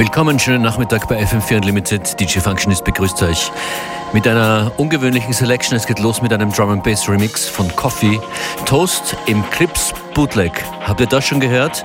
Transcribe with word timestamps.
Willkommen, 0.00 0.38
schönen 0.38 0.62
Nachmittag 0.62 1.08
bei 1.08 1.22
FM4 1.22 1.56
Unlimited. 1.56 2.18
DJ 2.18 2.38
Functionist 2.38 2.84
begrüßt 2.84 3.22
euch 3.22 3.52
mit 4.14 4.26
einer 4.26 4.72
ungewöhnlichen 4.78 5.34
Selection. 5.34 5.76
Es 5.76 5.86
geht 5.86 5.98
los 5.98 6.22
mit 6.22 6.32
einem 6.32 6.50
Drum 6.50 6.70
and 6.70 6.82
Bass 6.82 7.06
Remix 7.06 7.46
von 7.46 7.68
Coffee. 7.76 8.18
Toast 8.64 9.14
im 9.26 9.44
Clips 9.50 9.92
Bootleg. 10.14 10.52
Habt 10.86 11.00
ihr 11.00 11.06
das 11.06 11.26
schon 11.26 11.38
gehört? 11.38 11.84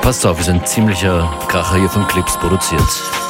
Passt 0.00 0.24
auf, 0.24 0.40
ist 0.40 0.48
ein 0.48 0.64
ziemlicher 0.64 1.30
Kracher 1.48 1.76
hier 1.76 1.90
von 1.90 2.08
Clips 2.08 2.38
produziert. 2.38 3.25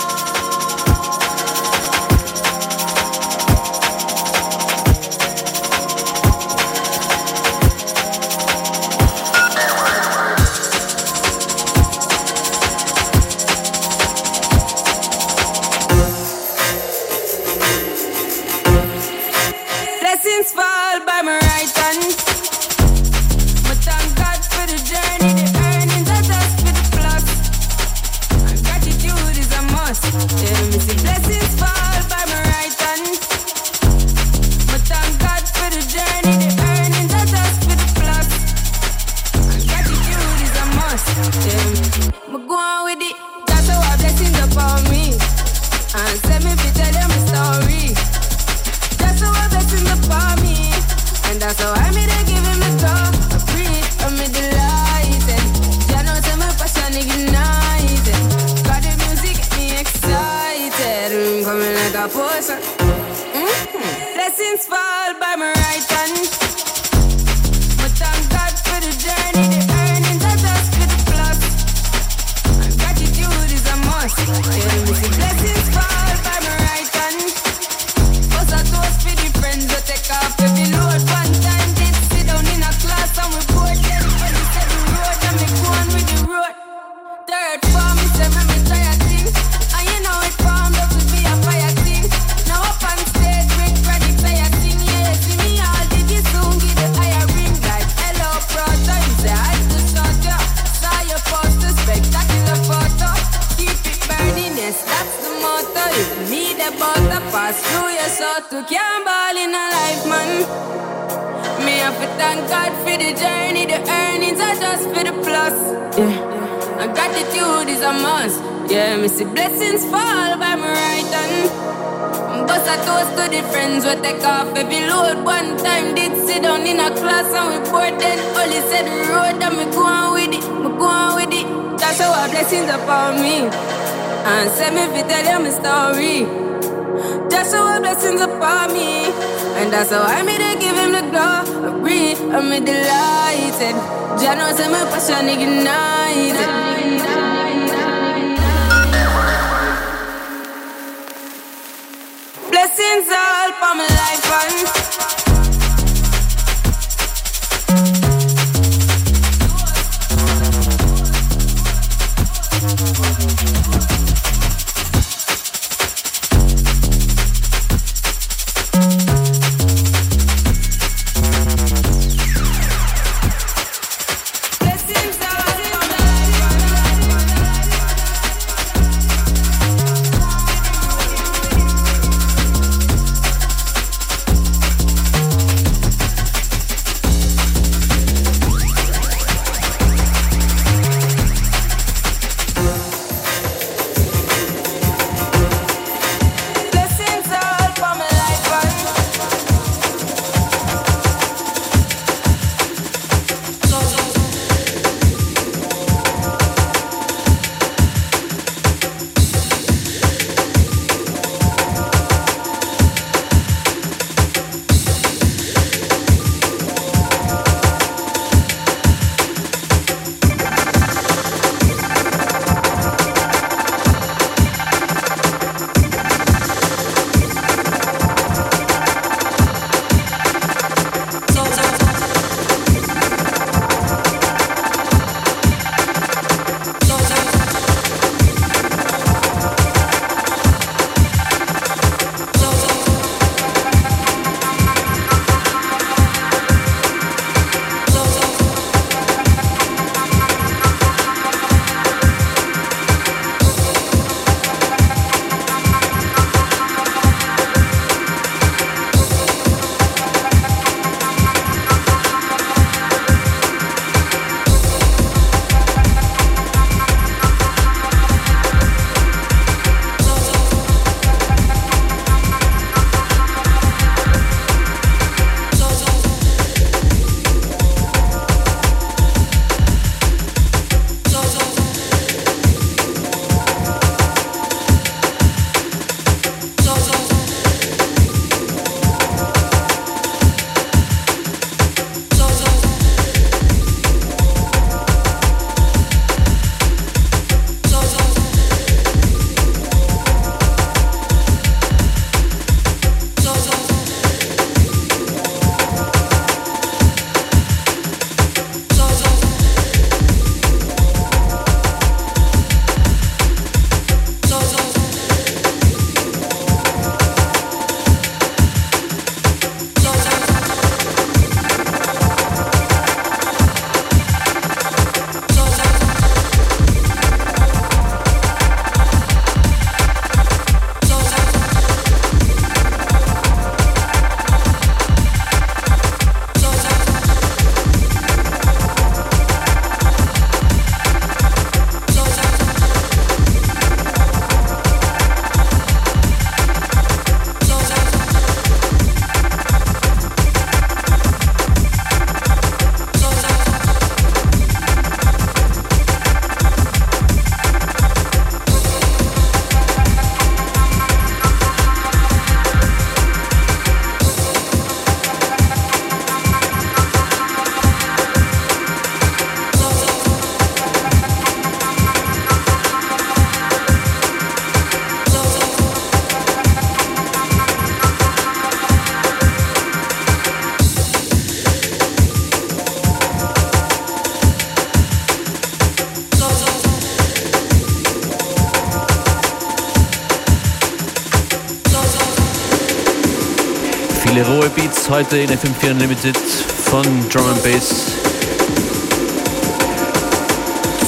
Heute 394.90 395.18
in 395.18 395.30
FM4 395.30 395.70
Unlimited 395.72 396.16
von 396.16 396.84
Drum 397.08 397.26
and 397.26 397.42
Bass 397.42 397.92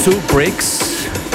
zu 0.03 0.11
Breaks. 0.33 0.79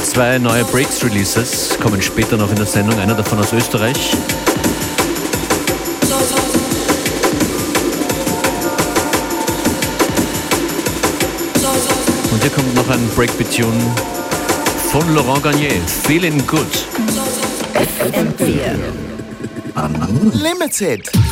Zwei 0.02 0.38
neue 0.38 0.64
Breaks 0.64 1.04
Releases 1.04 1.76
kommen 1.80 2.00
später 2.00 2.36
noch 2.36 2.48
in 2.50 2.56
der 2.56 2.66
Sendung, 2.66 2.98
einer 2.98 3.14
davon 3.14 3.38
aus 3.38 3.52
Österreich. 3.52 4.12
Und 12.32 12.42
hier 12.42 12.50
kommt 12.50 12.74
noch 12.74 12.88
ein 12.88 13.08
Breakbeat-Tune 13.14 13.80
von 14.90 15.14
Laurent 15.14 15.42
Garnier, 15.42 15.72
Feeling 16.06 16.46
Good. 16.46 16.86
FM4 17.74 18.78
Unlimited. 19.76 21.23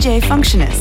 DJ 0.00 0.18
Functionist. 0.22 0.79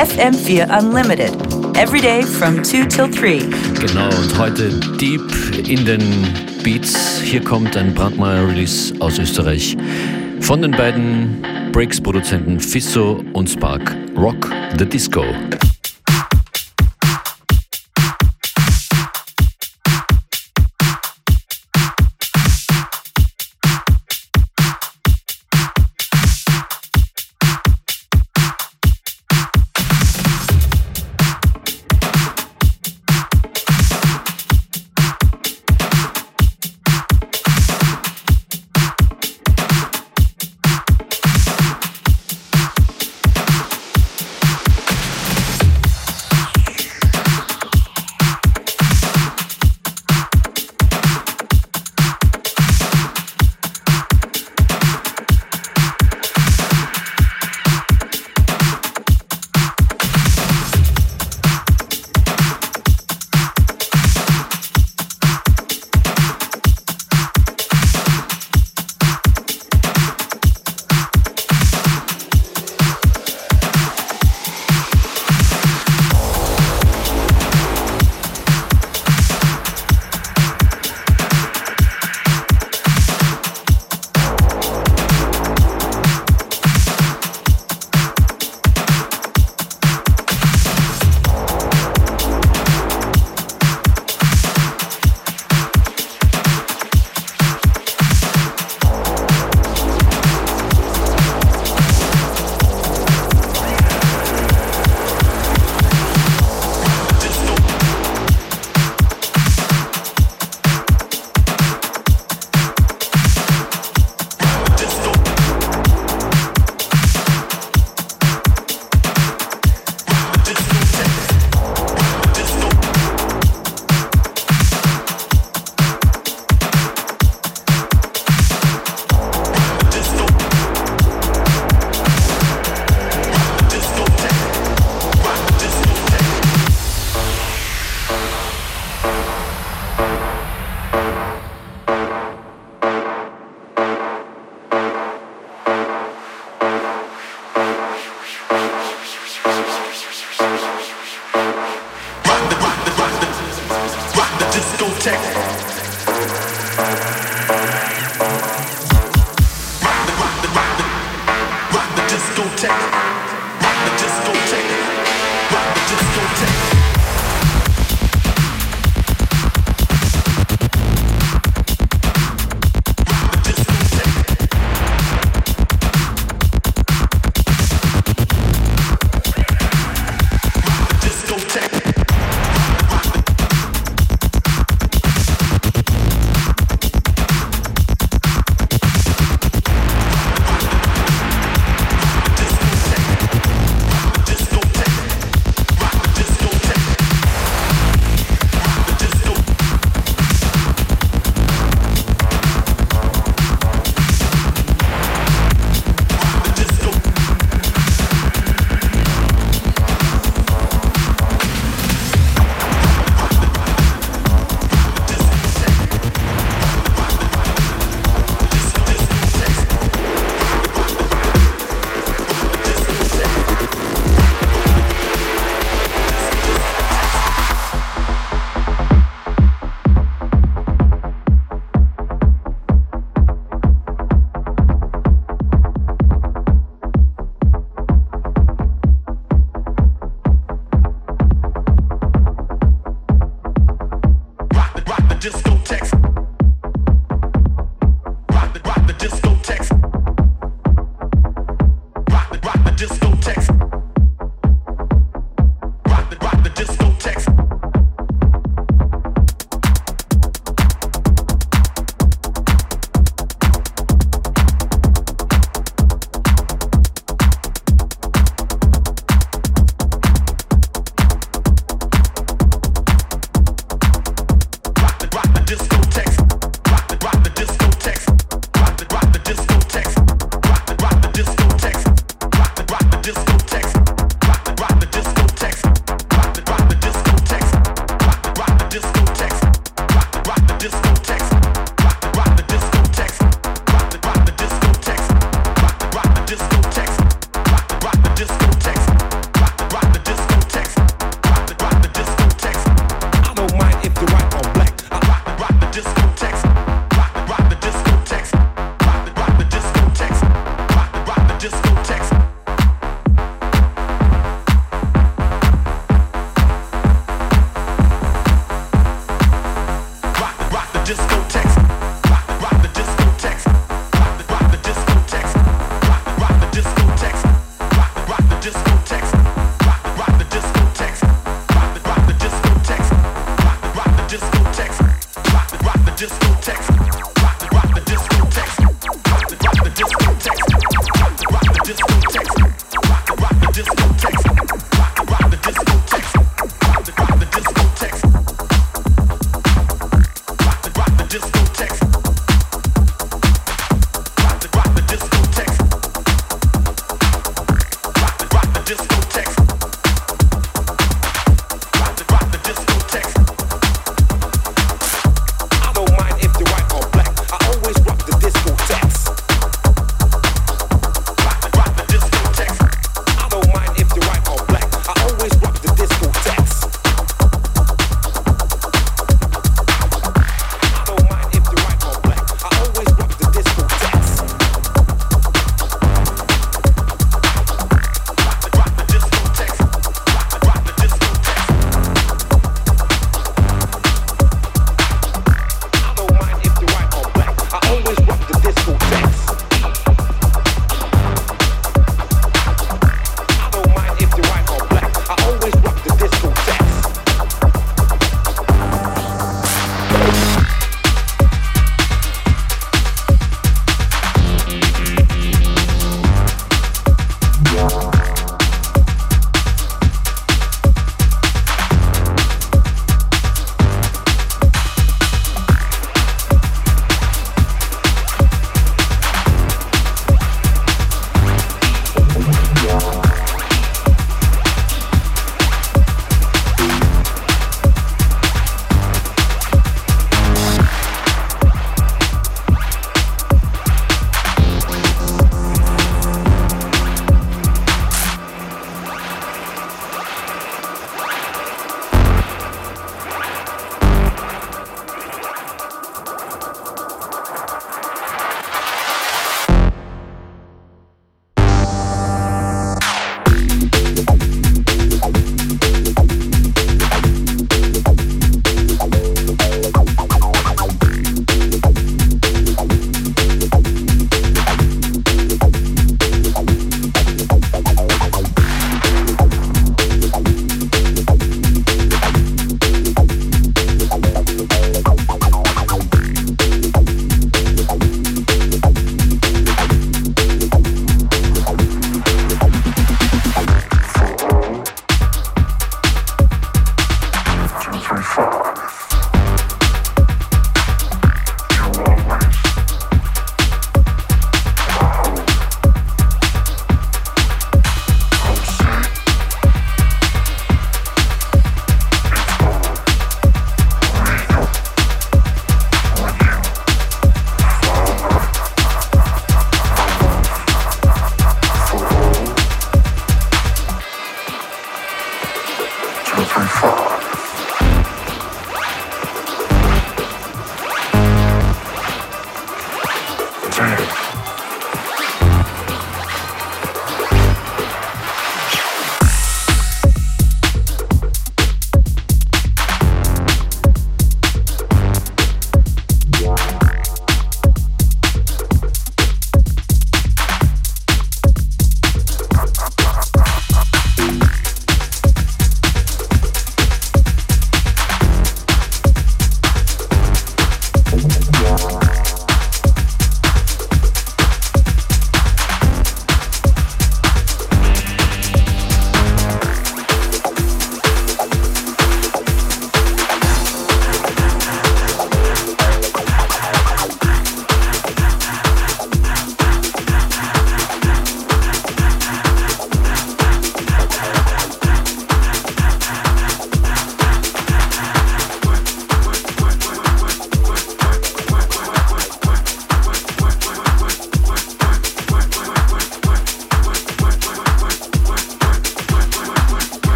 FM4 0.00 0.66
Unlimited. 0.78 1.30
Every 1.76 2.00
day 2.00 2.22
from 2.22 2.62
2 2.64 2.86
till 2.86 3.06
3. 3.06 3.40
Genau, 3.80 4.06
und 4.06 4.38
heute 4.38 4.70
deep 4.96 5.20
in 5.68 5.84
den 5.84 6.00
Beats. 6.64 7.20
Hier 7.20 7.44
kommt 7.44 7.76
ein 7.76 7.92
Brandmeier-Release 7.92 8.94
aus 9.00 9.18
Österreich 9.18 9.76
von 10.40 10.62
den 10.62 10.70
beiden 10.70 11.44
Breaks-Produzenten 11.72 12.60
Fisso 12.60 13.22
und 13.34 13.50
Spark. 13.50 13.94
Rock 14.16 14.50
the 14.78 14.86
Disco. 14.86 15.22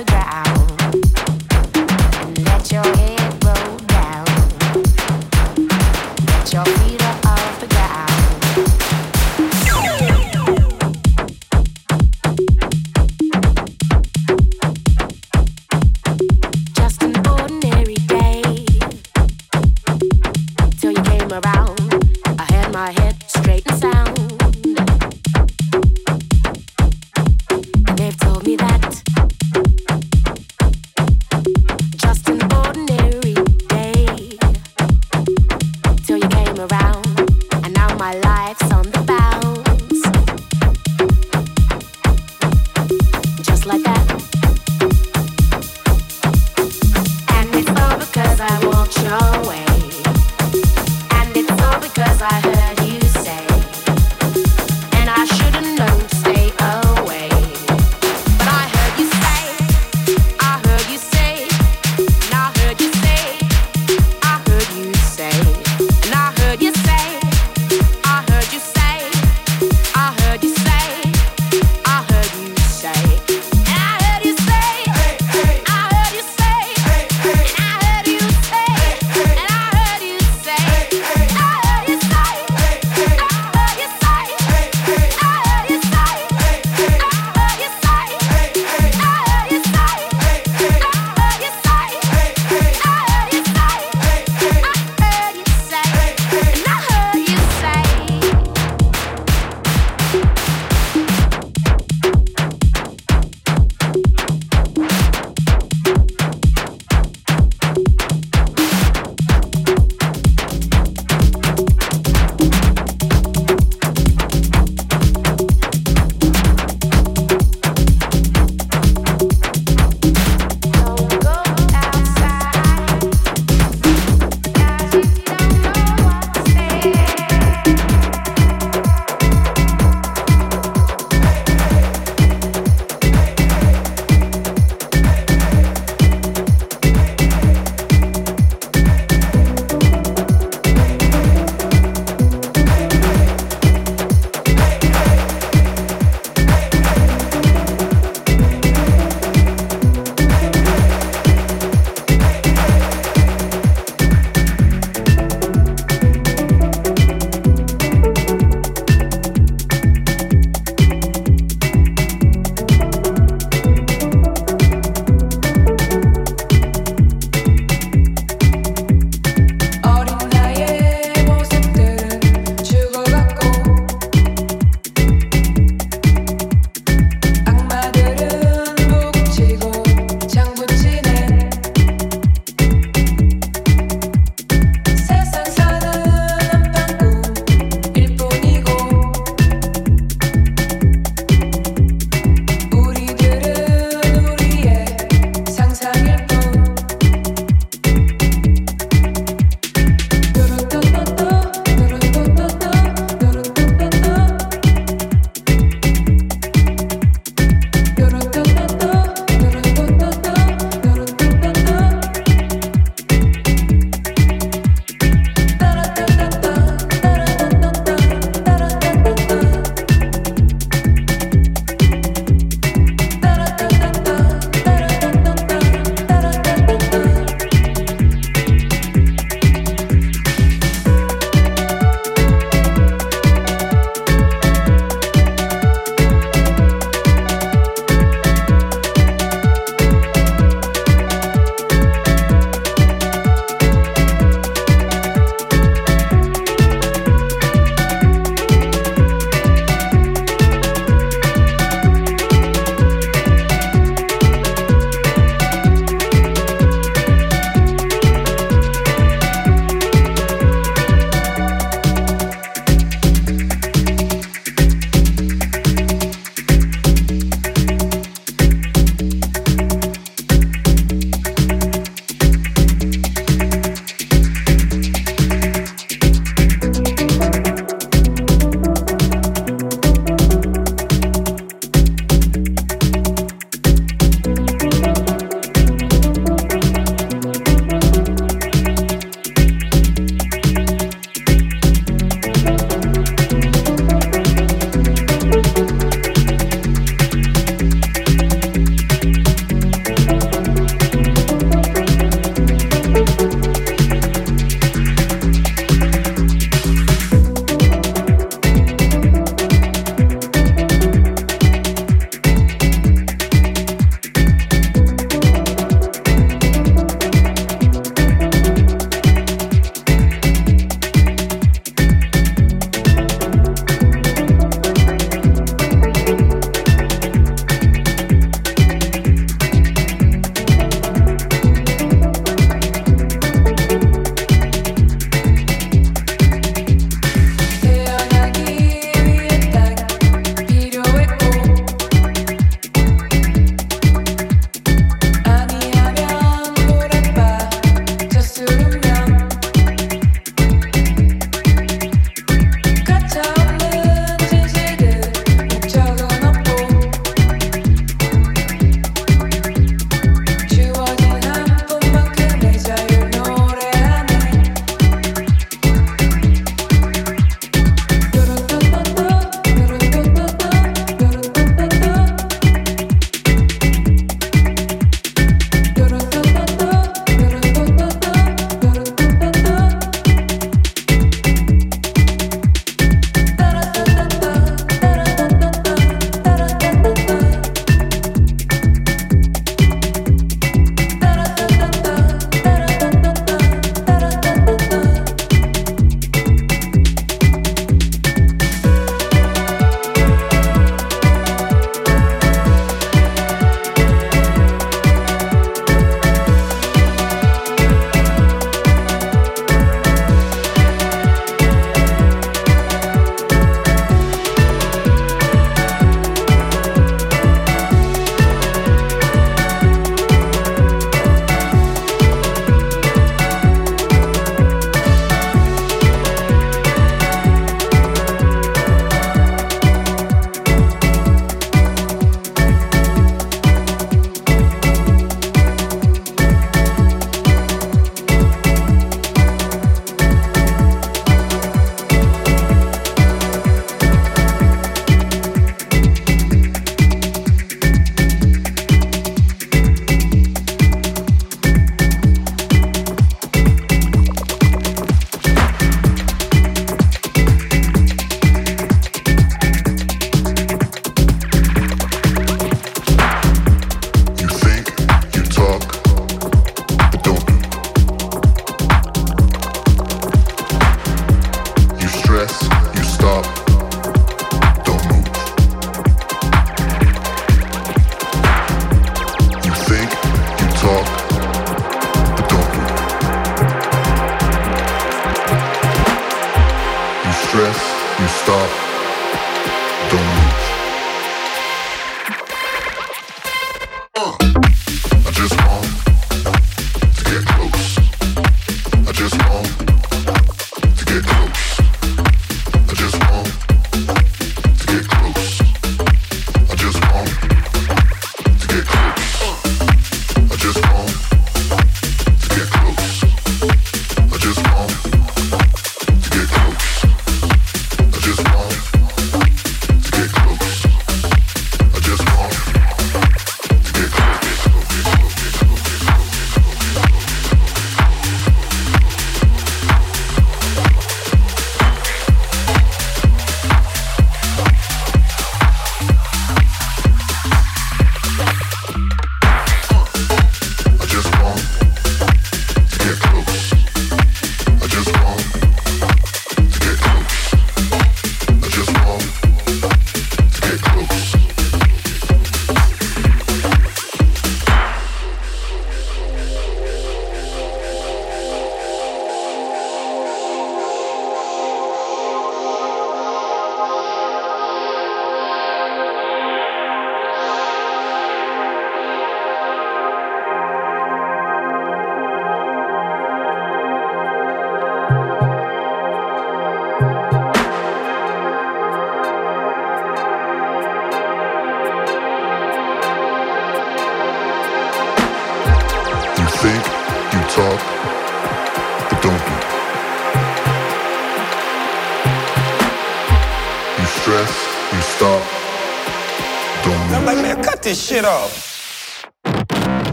the 0.00 0.12
ground. 0.12 0.49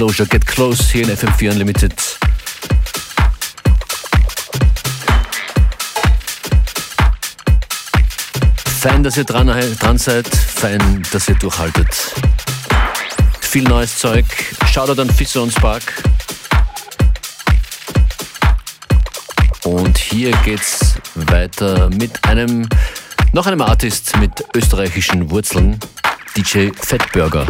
Disclosure 0.00 0.26
Get 0.30 0.46
Close 0.46 0.82
hier 0.90 1.02
in 1.02 1.14
FM4 1.14 1.50
Unlimited. 1.50 1.92
Fein, 8.80 9.02
dass 9.02 9.18
ihr 9.18 9.24
dran, 9.24 9.48
dran 9.78 9.98
seid, 9.98 10.26
fein, 10.26 11.02
dass 11.12 11.28
ihr 11.28 11.34
durchhaltet. 11.34 12.14
Viel 13.42 13.64
neues 13.64 13.98
Zeug. 13.98 14.24
Shoutout 14.72 15.02
an 15.02 15.10
Fisser 15.10 15.42
und 15.42 15.52
Spark. 15.52 15.82
Und 19.64 19.98
hier 19.98 20.30
geht's 20.46 20.94
weiter 21.14 21.90
mit 21.90 22.24
einem, 22.24 22.66
noch 23.34 23.46
einem 23.46 23.60
Artist 23.60 24.16
mit 24.16 24.46
österreichischen 24.56 25.30
Wurzeln, 25.30 25.78
DJ 26.34 26.70
Fettburger. 26.80 27.46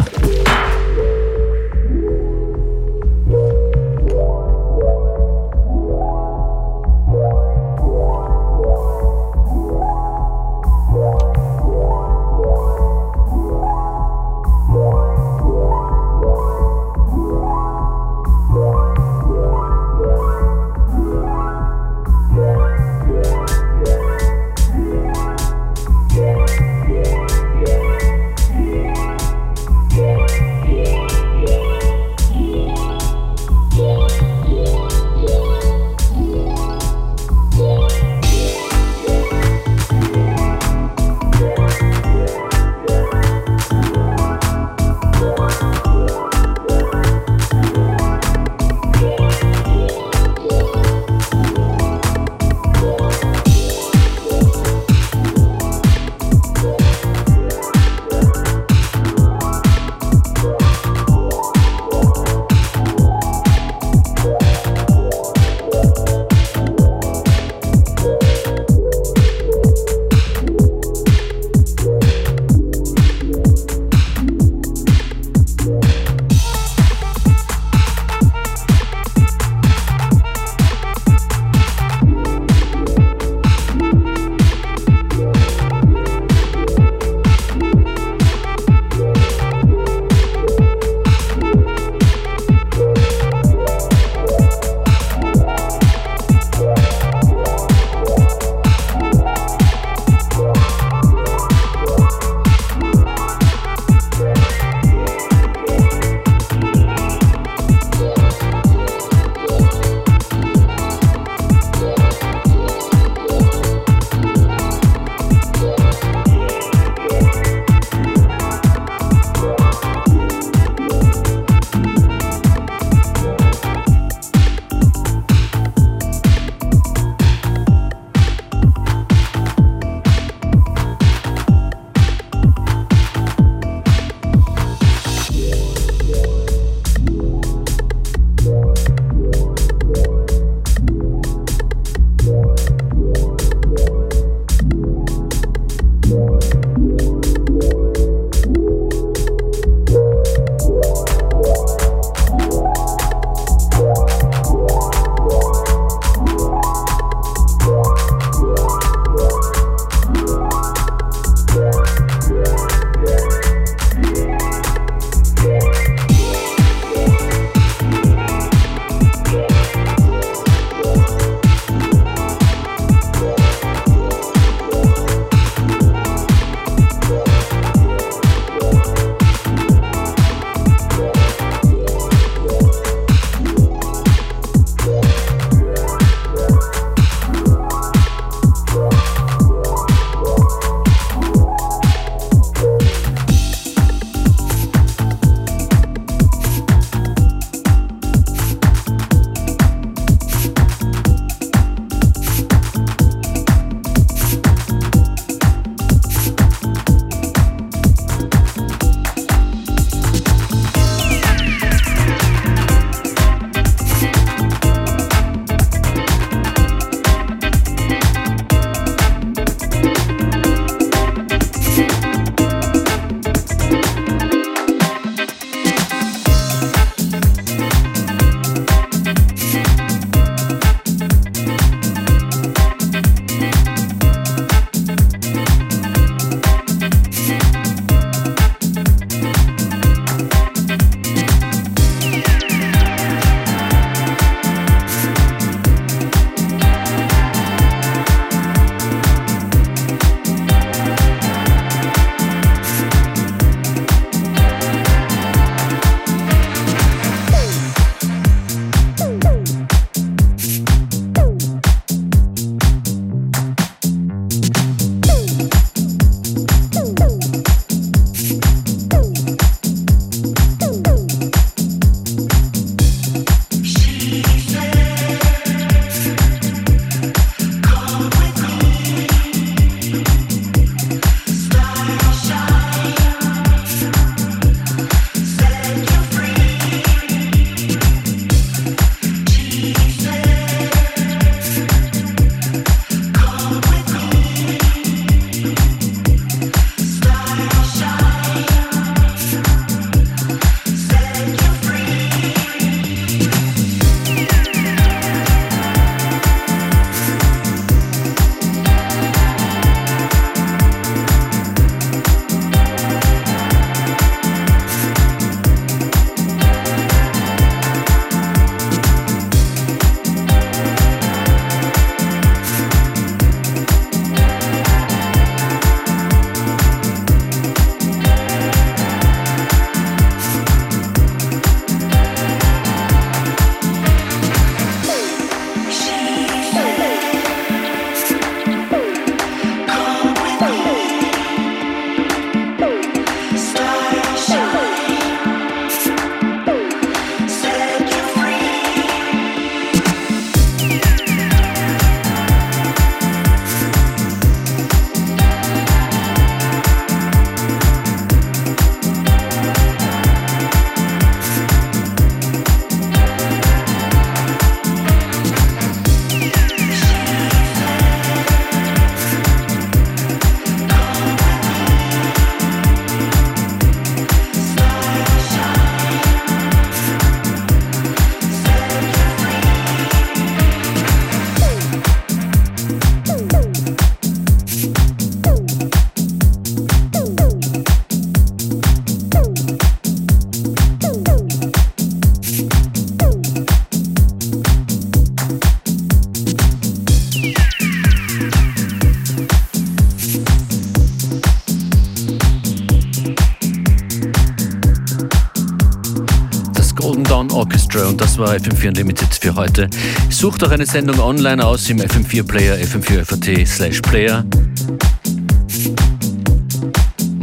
War 408.21 408.35
FM4 408.35 408.67
Unlimited 408.67 409.15
für 409.15 409.33
heute. 409.33 409.67
Sucht 410.11 410.43
auch 410.43 410.51
eine 410.51 410.67
Sendung 410.67 410.99
online 410.99 411.43
aus 411.43 411.67
im 411.71 411.79
FM4 411.79 412.23
Player, 412.23 412.55
fm4 412.55 413.47
slash 413.47 413.81
Player. 413.81 414.23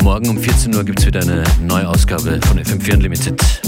Morgen 0.03 0.29
um 0.29 0.39
14 0.39 0.75
Uhr 0.75 0.83
gibt 0.83 0.99
es 0.99 1.07
wieder 1.07 1.21
eine 1.21 1.45
neue 1.63 1.89
Ausgabe 1.89 2.41
von 2.49 2.59
FM4 2.59 2.95
Unlimited. 2.95 3.68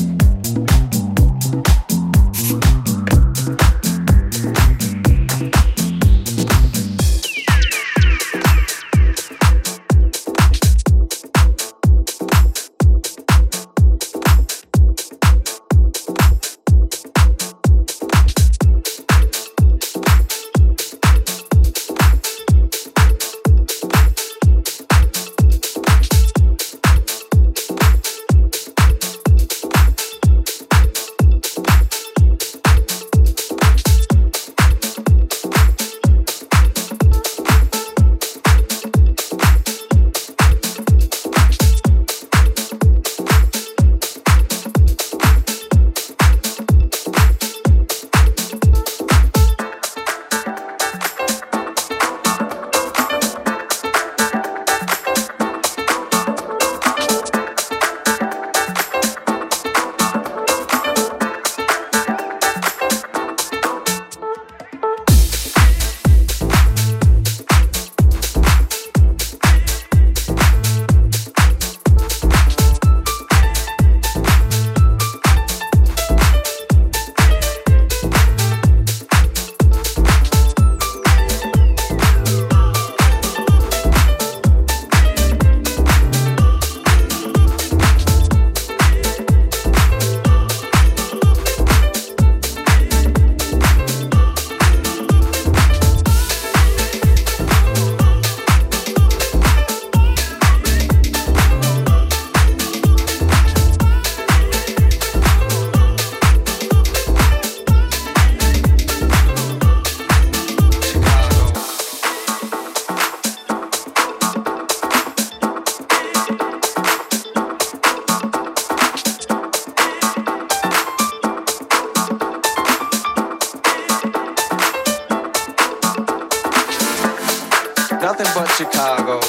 Nothing 128.11 128.35
but 128.35 128.51
Chicago. 128.57 129.21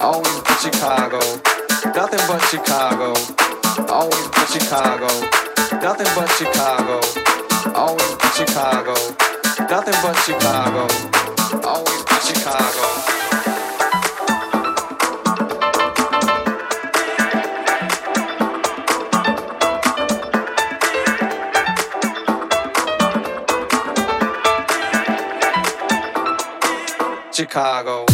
Always 0.00 0.40
but 0.40 0.56
Chicago. 0.56 1.20
Nothing 1.94 2.24
but 2.26 2.40
Chicago. 2.48 3.12
Always 3.92 4.28
but 4.28 4.48
Chicago. 4.48 5.06
Nothing 5.82 6.06
but 6.14 6.26
Chicago. 6.30 7.00
Always 7.74 8.14
but 8.16 8.32
Chicago. 8.32 8.94
Nothing 9.68 10.00
but 10.00 10.16
Chicago. 10.24 10.88
Always 11.62 12.04
but 12.04 12.22
Chicago. 12.22 13.06
Chicago. 27.30 28.05